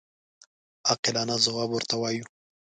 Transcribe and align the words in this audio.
عاقلانه 0.89 1.35
ځواب 1.45 1.69
ورته 1.71 1.95
ووایو. 1.97 2.25